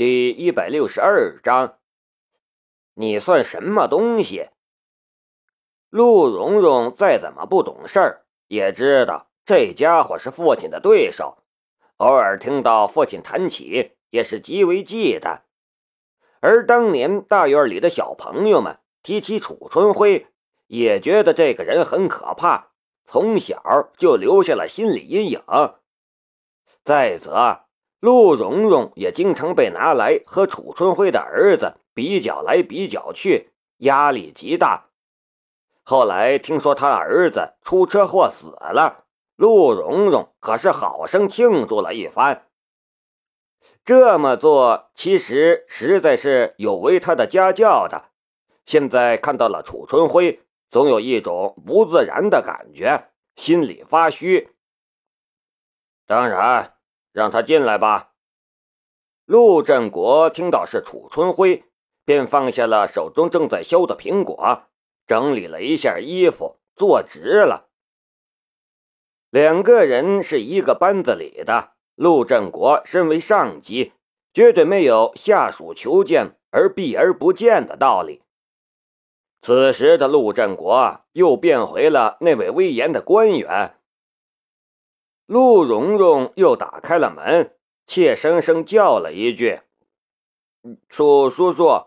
[0.00, 1.76] 第一百六十二章，
[2.94, 4.48] 你算什么东西？
[5.90, 11.42] 陆蓉蓉再怎么不懂事儿，也知道这家伙是父亲的对手。
[11.98, 15.40] 偶尔听到父亲谈起，也是极为忌惮。
[16.40, 20.28] 而当年大院里的小朋友们提起楚春辉，
[20.68, 22.68] 也觉得这个人很可怕，
[23.04, 25.42] 从小就留下了心理阴影。
[26.82, 27.66] 再则，
[28.00, 34.86] 陆蓉蓉也经常被拿来和楚春辉的儿子比较来比较去，压力极大。
[35.82, 39.04] 后来听说他儿子出车祸死了，
[39.36, 42.46] 陆蓉蓉可是好生庆祝了一番。
[43.84, 48.06] 这么做其实实在是有违他的家教的。
[48.64, 50.40] 现在看到了楚春辉，
[50.70, 54.50] 总有一种不自然的感觉，心里发虚。
[56.06, 56.74] 当然，
[57.12, 58.12] 让他进来吧。
[59.24, 61.64] 陆振国听到是楚春辉，
[62.04, 64.64] 便放下了手中正在削的苹果。
[65.06, 67.68] 整理了一下衣服，坐直了。
[69.30, 73.92] 两个人是一个班子里的，陆振国身为上级，
[74.32, 78.22] 绝对没有下属求见而避而不见的道理。
[79.42, 83.79] 此时的陆振国又变回了那位威严的官员。
[85.30, 89.60] 陆蓉蓉又打开了门，怯生生叫了一句
[90.90, 91.84] ：“楚叔叔。”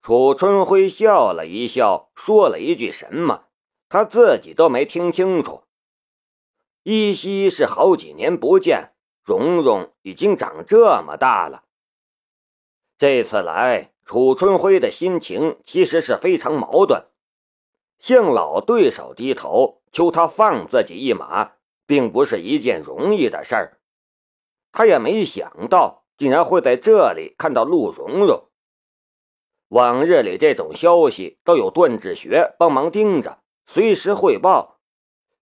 [0.00, 3.46] 楚春辉笑了一笑，说了一句什么，
[3.88, 5.64] 他自己都没听清楚。
[6.84, 8.92] 依稀是好几年不见，
[9.24, 11.64] 蓉蓉已经长这么大了。
[12.96, 17.06] 这次来，楚春辉的心情其实是非常矛盾，
[17.98, 21.54] 向老对手低头，求他放自己一马，
[21.90, 23.80] 并不是一件容易的事儿。
[24.70, 28.48] 他也没想到，竟然会在这里看到陆蓉蓉。
[29.70, 34.78] 往日里这种消息都有段志学帮忙盯着，随时汇报。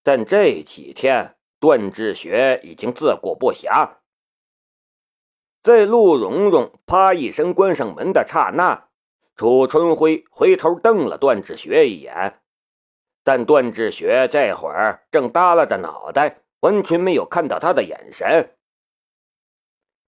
[0.02, 3.96] 但这几天段志学已经自顾不暇。
[5.62, 8.88] 在陆蓉蓉啪一声关上门的刹那，
[9.36, 12.40] 楚春辉回头瞪了段志学一眼，
[13.22, 18.56] 但段志学这会儿正耷拉着脑袋，完全没有看到他的眼神。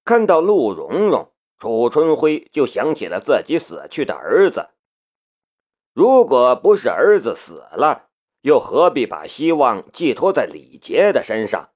[0.05, 1.33] 看到陆蓉蓉。
[1.61, 4.71] 楚春辉就想起了自己死去的儿子。
[5.93, 8.09] 如果不是儿子死了，
[8.41, 11.69] 又何必把希望寄托在李杰的身上？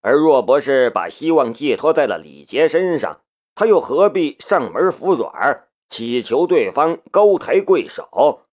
[0.00, 3.20] 而若不是把希望寄托在了李杰身上，
[3.54, 8.48] 他又何必上门服软，祈求对方高抬贵手？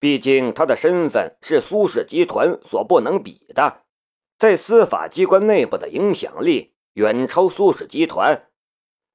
[0.00, 3.84] 毕竟他的身份是苏氏集团所不能比的，
[4.38, 8.48] 在司法机关内部的影响力远超苏氏集团。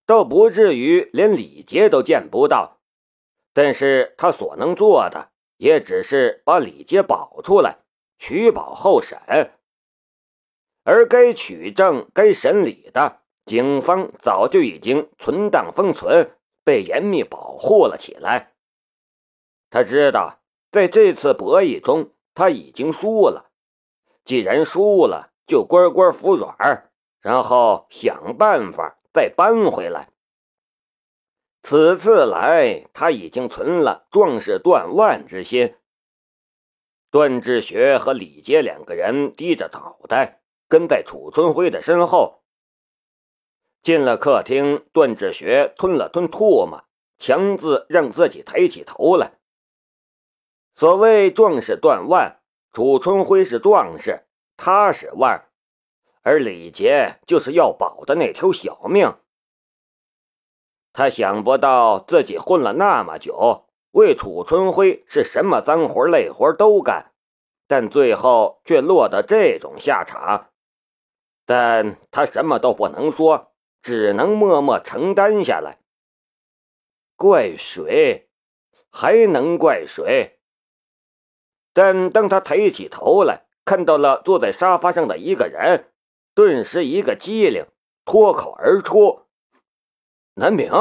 [0.05, 2.79] 倒不至于连李杰都见不到，
[3.53, 7.77] 但是他所能做的也只是把李杰保出来，
[8.17, 9.19] 取保候审。
[10.83, 18.53] 而该取证、该审理的，警方早就已经存档封存，被严密保护了起来。
[19.69, 23.50] 他知道，在这次博弈中，他已经输了。
[24.23, 28.97] 既然输了，就乖乖服软，然后想办法。
[29.13, 30.07] 再搬回来。
[31.63, 35.75] 此次来，他已经存了壮士断腕之心。
[37.09, 42.45] 段志学和李杰两个人低着脑袋，跟在楚春辉的身后。
[43.83, 46.85] 进了客厅，段志学吞了吞唾沫，
[47.17, 49.39] 强自让自己抬起头来。
[50.73, 52.40] 所谓壮士断腕，
[52.73, 55.49] 楚春辉是壮士，他是腕。
[56.23, 59.17] 而李杰就是要保的那条小命。
[60.93, 67.13] 他想不到自己混了那么久，为楚春辉是什么脏活累活都干，
[67.67, 70.51] 但最后却落得这种下场。
[71.45, 75.79] 但他什么都不能说，只能默默承担下来。
[77.15, 78.29] 怪谁？
[78.89, 80.40] 还能怪谁？
[81.73, 85.87] 但当他抬起头来，看到了坐在沙发上的一个人。
[86.33, 87.65] 顿时一个机灵，
[88.05, 89.27] 脱口而出
[90.35, 90.71] ：“南明。”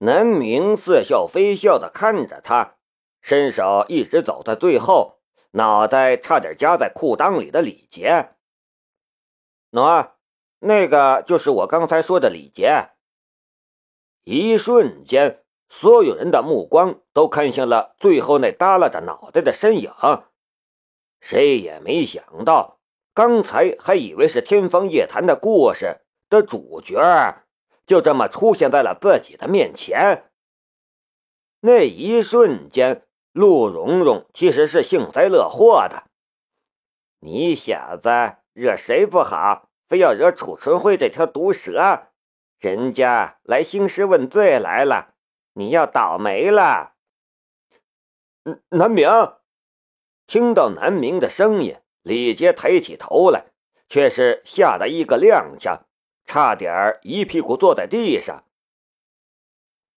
[0.00, 2.76] 南明似笑非笑的看着他，
[3.20, 5.20] 伸手一直走在最后，
[5.52, 8.34] 脑袋差点夹在裤裆里的李杰。
[9.70, 10.12] 喏，
[10.60, 12.90] 那个就是我刚才说的李杰。
[14.24, 19.92] 一瞬间，所有人的目光都看向了最后那耷拉着脑袋的身影，
[21.20, 22.78] 谁也没想到。
[23.14, 27.44] 刚才还以为是天方夜谭的故事，的主角
[27.86, 30.30] 就这么出现在了自己的面前。
[31.60, 36.04] 那一瞬间，陆蓉蓉其实是幸灾乐祸的。
[37.20, 38.10] 你小子
[38.52, 42.08] 惹谁不好，非要惹楚春辉这条毒蛇？
[42.58, 45.14] 人家来兴师问罪来了，
[45.58, 46.92] 你要倒霉了。
[48.68, 49.08] 南明
[50.26, 53.46] 听到南明的声音，李杰抬起头来，
[53.88, 55.80] 却是吓得一个踉跄，
[56.26, 58.44] 差点一屁股坐在地上。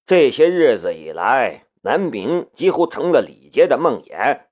[0.05, 4.45] 这些日子以来，南明几乎成了李杰的梦魇。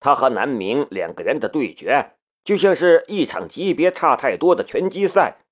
[0.00, 5.44] 他和南明两个人的对决，就像是一场级别差太多的拳击赛。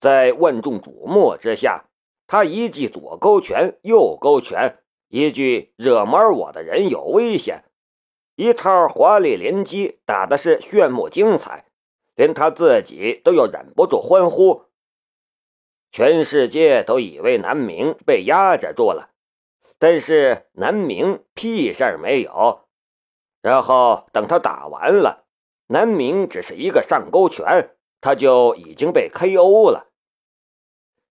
[0.00, 1.86] 在万众瞩目之下，
[2.34, 7.62] 他一记左勾拳，右勾拳，一句“惹毛我的人有危险”，
[8.34, 11.66] 一套华丽连击，打的是炫目精彩，
[12.16, 14.64] 连他自己都要忍不住欢呼。
[15.92, 19.10] 全世界都以为南明被压制住了，
[19.78, 22.62] 但是南明屁事儿没有。
[23.42, 25.26] 然后等他打完了，
[25.68, 29.92] 南明只是一个上勾拳，他就已经被 KO 了。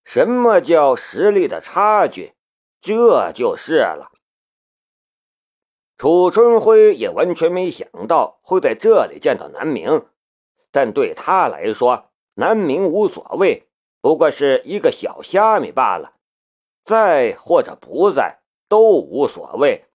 [0.04, 2.34] 什么叫实力的差距？
[2.82, 4.12] 这就是了。
[5.98, 10.06] 楚春辉也完全没想到会在这里见到南明，
[10.72, 13.70] 但对他来说，南明无所谓。
[14.02, 16.16] 不过是一个小虾米罢了，
[16.84, 19.86] 在或者不在都无所谓。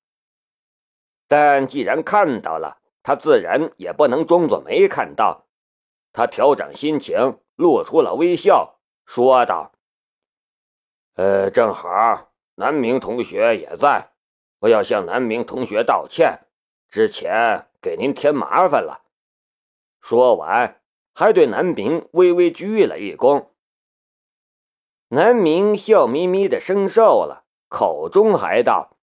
[1.27, 5.45] 但既然看到了，他自然也不能装作没看到。
[6.15, 9.73] 他调整心情，露出了微笑，说道
[11.19, 14.13] ：“呃，正好南明同学也在，
[14.61, 16.47] 我要向南明同学道歉，
[16.89, 19.03] 之前给您添麻烦了。”
[20.01, 20.81] 说完，
[21.13, 23.49] 还对南明微微鞠了一躬。
[25.09, 28.97] 南明笑眯眯的生受了，口中还道：“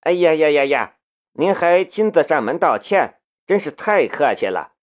[0.00, 0.96] 哎呀呀呀呀，
[1.32, 4.74] 您还亲自上门道歉，真是太客气了。”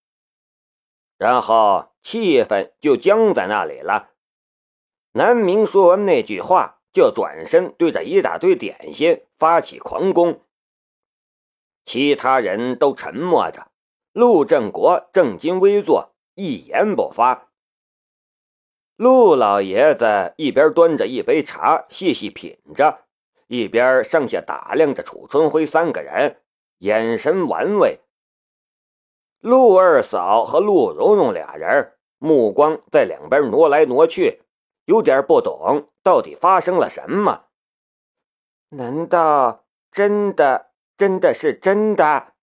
[1.20, 4.15] 然后气氛就僵在那里了。
[5.18, 10.42] 南明说完那句话，就转身对着一大堆点心发起狂攻。
[11.86, 13.72] 其他人都沉默着，
[14.12, 17.48] 陆振国正襟危坐，一言不发。
[18.98, 23.06] 陆老爷子一边端着一杯茶细细品着，
[23.48, 26.42] 一边上下打量着楚春辉三个人，
[26.80, 28.02] 眼神玩味。
[29.40, 34.42] 陆二嫂和陆蓉蓉俩人目光在两边挪来挪去，
[34.86, 37.46] 有点不懂到底发生了什么。
[38.70, 42.34] 难道真的真的是真的？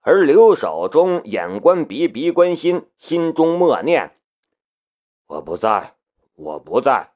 [0.00, 4.20] 而刘守忠眼观鼻，鼻观心，心中默念。
[5.26, 5.96] 我不在，
[6.34, 7.12] 我不在。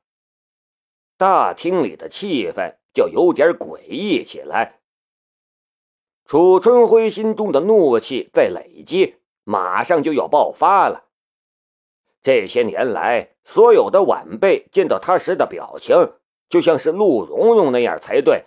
[1.17, 4.81] 大厅里的气氛就有点诡异起来。
[6.25, 11.10] 楚春辉心中的怒气在累积，马上就要爆发了。
[12.23, 16.13] 这些年来，所有的晚辈见到他时的表情，
[16.49, 18.47] 就像是陆蓉蓉那样才对，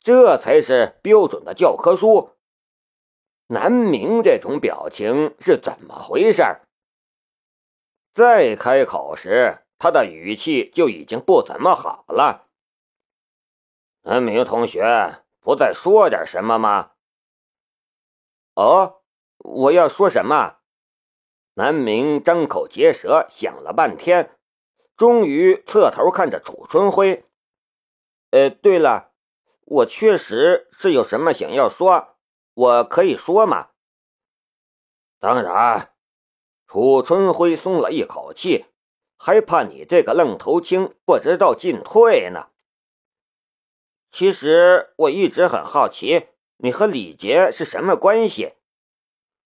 [0.00, 2.30] 这才是标准的教科书。
[3.48, 6.42] 南明这种表情是怎么回事？
[8.12, 12.48] 再开口时，他的语气就已经不怎么好了。
[14.02, 16.92] 南明同学，不再说点什么吗？
[18.54, 19.02] 哦，
[19.38, 20.55] 我要说什么？
[21.58, 24.38] 南明张口结舌，想了半天，
[24.94, 27.24] 终于侧头看着楚春辉。
[28.30, 29.12] 呃，对了，
[29.64, 32.16] 我确实是有什么想要说，
[32.52, 33.70] 我可以说吗？
[35.18, 35.94] 当然。
[36.66, 38.66] 楚春辉松了一口气，
[39.16, 42.50] 还怕你这个愣头青不知道进退呢。
[44.10, 46.26] 其实我一直很好奇，
[46.58, 48.52] 你和李杰是什么关系？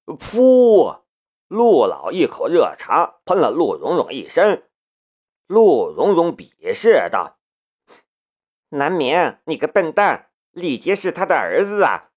[0.06, 1.02] 噗！
[1.50, 4.70] 陆老一口热茶喷了陆蓉蓉一身。
[5.48, 7.40] 陆蓉蓉鄙视道
[8.70, 10.30] ：“南明，你个笨蛋！
[10.52, 12.10] 李杰是他的儿子啊！”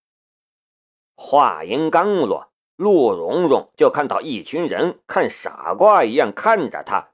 [1.17, 2.53] 话音刚落。
[2.75, 7.13] 陆蓉蓉就看到一群人看傻瓜一样看着他。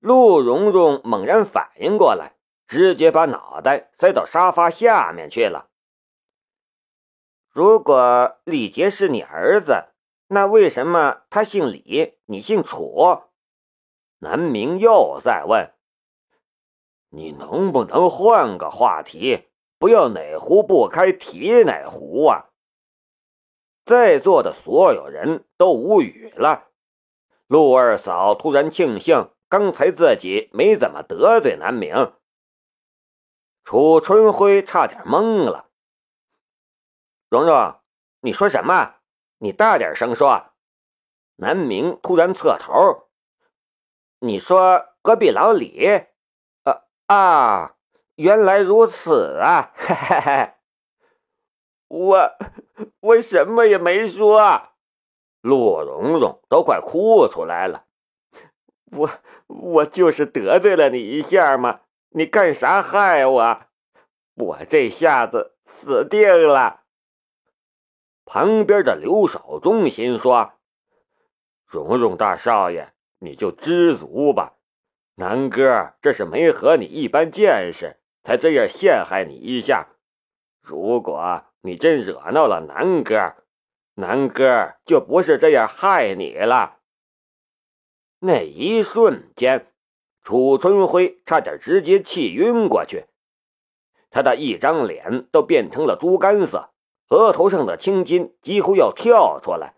[0.00, 2.34] 陆蓉蓉猛然反应过来，
[2.66, 5.68] 直接把脑袋塞到沙发下面去了。
[7.48, 9.89] 如果李杰是你儿子，
[10.32, 13.24] 那为什么他姓李，你姓楚？
[14.20, 15.74] 南明又在问
[17.10, 22.50] ：“你能不能换个话题，不要哪壶不开提哪壶啊？”
[23.84, 26.68] 在座的所有人都无语了，
[27.48, 32.12] 陆二嫂突然庆幸刚才自己没怎么得罪南明。
[33.64, 35.70] 楚春辉差点懵了。
[37.28, 37.80] 蓉蓉，
[38.20, 38.99] 你说什么？
[39.40, 40.46] 你大点声说。
[41.36, 43.08] 南明突然侧头。
[44.20, 46.04] 你说隔壁老李？
[46.64, 47.76] 啊啊，
[48.16, 49.72] 原来如此啊！
[49.76, 50.52] 嘿嘿。
[51.88, 52.30] 我
[53.00, 54.68] 我什么也没说。
[55.40, 57.86] 陆蓉蓉都快哭出来了。
[58.92, 59.10] 我
[59.46, 61.80] 我就是得罪了你一下嘛。
[62.10, 63.60] 你干啥害我？
[64.34, 66.79] 我这下子死定了。
[68.24, 70.52] 旁边的刘守忠心说
[71.66, 74.54] ：“蓉蓉大少爷，你就知足吧。
[75.16, 79.88] 南哥这是没和你一般见识，才这样陷害你一下。
[80.60, 83.34] 如果你真惹恼了南哥，
[83.94, 86.78] 南哥就不是这样害你了。”
[88.20, 89.66] 那一瞬间。
[90.22, 93.06] 楚春辉差点直接气晕过去，
[94.10, 96.68] 他的一张脸都变成了猪肝色，
[97.10, 99.74] 额头上的青筋几乎要跳出来。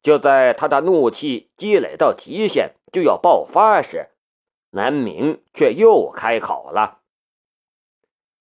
[0.00, 4.10] 就在他的怒气积累到极限就要爆发时，
[4.70, 7.00] 南明却又开口了。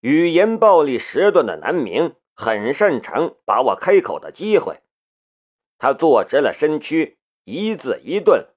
[0.01, 4.81] 语言暴力时段的南明很擅长把握开口的机会，
[5.79, 8.47] 他坐直了身躯，一字一顿。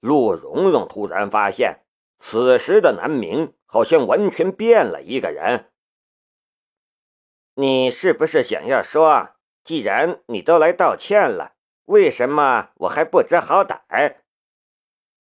[0.00, 1.80] 陆蓉蓉突然发现，
[2.20, 5.72] 此时的南明好像完全变了一个人。
[7.60, 9.30] 你是不是想要说，
[9.64, 14.18] 既然你都来道歉了，为什么我还不知好歹？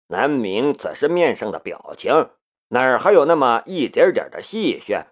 [0.07, 2.31] 南明此时面上的表情，
[2.69, 5.05] 哪儿还有那么一点点的戏谑？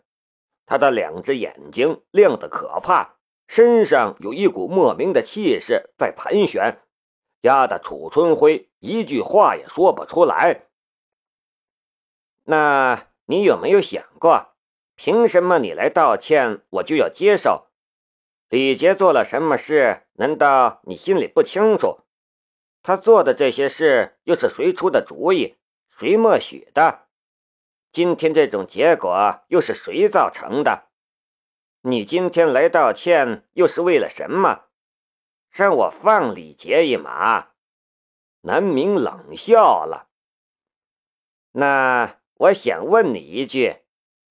[0.66, 6.82] 他的两只眼睛亮得可怕，身上有一股莫名的气势在盘旋。
[7.42, 10.64] 压得楚春辉一句话也说不出来。
[12.46, 14.51] 那你有没有想过，
[15.04, 17.72] 凭什么你来道歉，我就要接受？
[18.50, 20.04] 李杰做了什么事？
[20.14, 22.02] 难道你心里不清楚？
[22.84, 25.58] 他做的这些事又是谁出的主意？
[25.90, 27.08] 谁默许的？
[27.92, 30.90] 今天这种结果又是谁造成的？
[31.82, 34.66] 你今天来道歉又是为了什么？
[35.50, 37.54] 让我放李杰一马，
[38.42, 40.10] 南明冷笑了。
[41.54, 43.78] 那我想问你一句，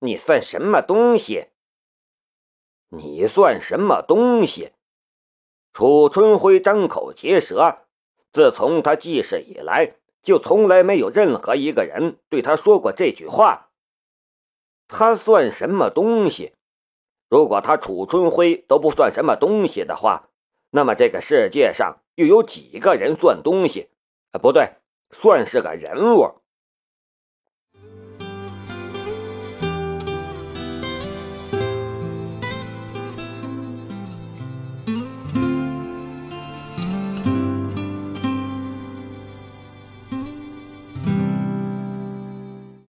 [0.03, 1.49] 你算什么东西？
[2.89, 4.71] 你算什么东西？
[5.73, 7.85] 楚春辉张口结舌。
[8.31, 13.69] 自从他记事以来，就从来没有任何一个人对他说过这句话。
[14.87, 16.53] 他算什么东西？
[17.29, 20.29] 如果他楚春辉都不算什么东西的话。
[20.71, 23.89] 那么这个世界上又有几个人算东西？
[24.31, 24.77] 啊，不对，
[25.11, 26.40] 算是个人物。